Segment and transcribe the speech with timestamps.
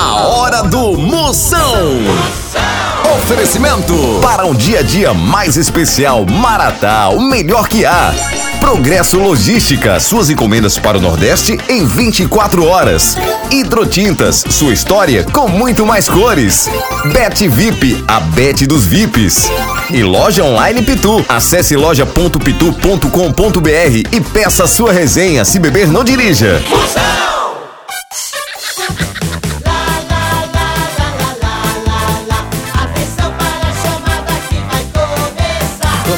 [0.00, 1.98] A hora do Moção.
[3.16, 6.24] Oferecimento para um dia a dia mais especial.
[6.24, 8.14] Maratá, o melhor que há.
[8.60, 13.16] Progresso Logística, suas encomendas para o Nordeste em 24 horas.
[13.50, 16.70] Hidrotintas, sua história com muito mais cores.
[17.12, 19.50] Bet VIP, a Bet dos VIPs.
[19.90, 21.24] E loja online Pitu.
[21.28, 25.44] Acesse loja.pitu.com.br e peça sua resenha.
[25.44, 26.62] Se beber, não dirija.
[26.64, 27.07] Atenção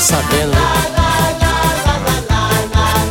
[0.00, 0.56] Tô sabendo?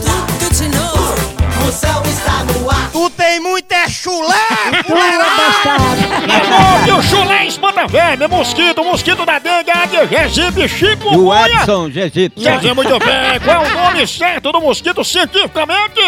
[0.02, 1.16] Tudo de novo.
[1.64, 2.90] Moção está no ar.
[2.92, 4.48] Tu tem muito é chulé,
[4.88, 6.10] fuleiragem!
[6.50, 11.34] Monte o chulé espanta velho, mosquito, mosquito da dengue, águia, regibe, chico, E o.
[11.34, 12.44] Edson egípcio.
[12.44, 16.00] Quer dizer, muito bem, qual é o nome certo do mosquito cientificamente?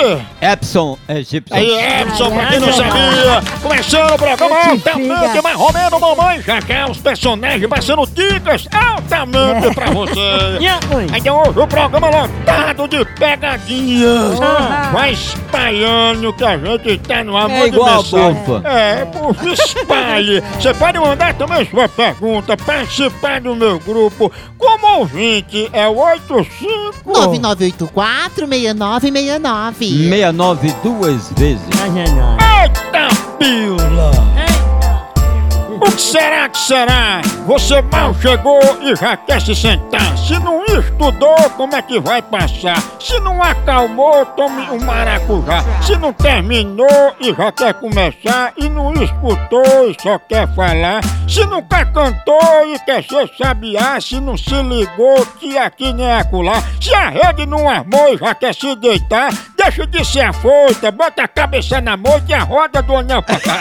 [0.41, 1.55] Epson egípcio.
[1.55, 6.73] Aí, Epson, pra quem não sabia, começando o programa altamente mais romeno, mamãe, já que
[6.73, 10.19] é os personagens vai sendo dicas altamente pra você.
[11.15, 14.39] Então hoje o programa lotado de pegadinhas.
[14.91, 18.61] Vai espalhando que a gente tá no amor É igual a de mensagem.
[18.65, 20.43] É, bufa, espalhe.
[20.59, 24.31] Você pode mandar também sua pergunta, participar do meu grupo.
[24.57, 27.11] Como ouvinte, é o 85...
[27.11, 29.77] 9984-6969.
[29.79, 31.61] 69 duas vezes.
[32.63, 34.11] Eita pila!
[35.81, 37.21] O que será que será?
[37.47, 40.15] Você mal chegou e já quer se sentar.
[40.15, 42.77] Se não estudou, como é que vai passar?
[42.99, 45.63] Se não acalmou, tome um maracujá.
[45.81, 51.01] Se não terminou e já quer começar, e não escutou e só quer falar.
[51.27, 56.61] Se nunca cantou e quer ser sabiá, se não se ligou que aqui nem acolá.
[56.79, 61.23] Se a rede não armou e já quer se deitar, deixa de ser afoita, bota
[61.23, 63.55] a cabeça na moita e a roda do anel pra cá.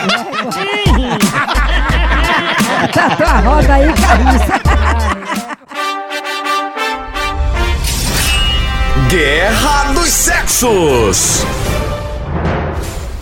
[9.09, 11.45] Guerra dos Sexos.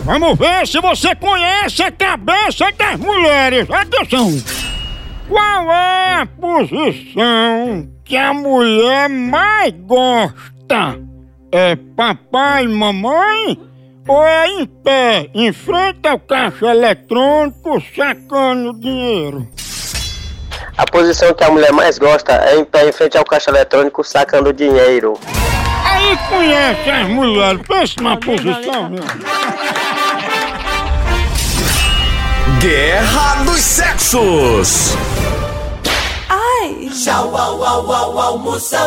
[0.03, 3.69] Vamos ver se você conhece a cabeça das mulheres.
[3.69, 4.31] Atenção!
[5.27, 10.99] Qual é a posição que a mulher mais gosta?
[11.51, 13.59] É papai e mamãe?
[14.07, 19.47] Ou é em pé, em frente ao caixa eletrônico, sacando dinheiro?
[20.77, 24.03] A posição que a mulher mais gosta é em pé em frente ao caixa eletrônico
[24.03, 25.19] sacando dinheiro.
[25.85, 29.03] Aí conhece as mulheres, pensa na posição, meu.
[32.59, 34.97] Guerra dos Sexos.
[36.91, 38.79] Tchau, au, au, au, au, moção.